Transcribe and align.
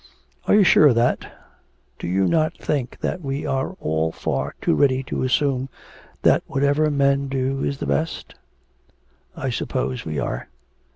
'Are 0.47 0.55
you 0.55 0.63
sure 0.63 0.87
of 0.87 0.95
that? 0.95 1.31
Do 1.99 2.07
you 2.07 2.25
not 2.25 2.57
think 2.57 2.97
that 3.01 3.21
we 3.21 3.45
are 3.45 3.73
all 3.79 4.11
far 4.11 4.55
too 4.59 4.73
ready 4.73 5.03
to 5.03 5.21
assume 5.21 5.69
that 6.23 6.41
whatever 6.47 6.89
men 6.89 7.27
do 7.27 7.63
is 7.63 7.77
the 7.77 7.85
best?' 7.85 8.33
'I 9.35 9.51
suppose 9.51 10.03
we 10.03 10.17
are.' 10.17 10.47